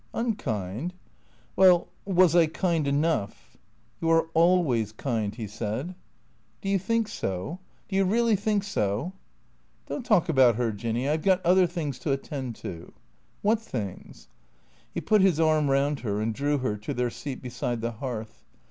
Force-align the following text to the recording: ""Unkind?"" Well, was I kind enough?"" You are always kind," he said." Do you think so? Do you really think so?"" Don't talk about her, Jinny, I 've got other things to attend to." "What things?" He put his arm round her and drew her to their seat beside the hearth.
""Unkind?"" 0.15 0.95
Well, 1.55 1.87
was 2.05 2.35
I 2.35 2.47
kind 2.47 2.87
enough?"" 2.87 3.55
You 4.01 4.09
are 4.09 4.29
always 4.33 4.91
kind," 4.93 5.35
he 5.35 5.45
said." 5.45 5.93
Do 6.63 6.69
you 6.69 6.79
think 6.79 7.07
so? 7.07 7.59
Do 7.87 7.95
you 7.95 8.03
really 8.05 8.35
think 8.35 8.63
so?"" 8.63 9.13
Don't 9.87 10.03
talk 10.03 10.27
about 10.27 10.55
her, 10.55 10.71
Jinny, 10.71 11.07
I 11.07 11.17
've 11.17 11.21
got 11.21 11.45
other 11.45 11.67
things 11.67 11.99
to 11.99 12.11
attend 12.11 12.55
to." 12.65 12.93
"What 13.43 13.59
things?" 13.61 14.27
He 14.91 15.01
put 15.01 15.21
his 15.21 15.39
arm 15.39 15.69
round 15.69 15.99
her 15.99 16.19
and 16.19 16.33
drew 16.33 16.57
her 16.57 16.77
to 16.77 16.95
their 16.95 17.11
seat 17.11 17.43
beside 17.43 17.81
the 17.81 17.91
hearth. 17.91 18.43